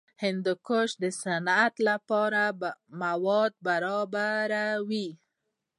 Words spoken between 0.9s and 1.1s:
د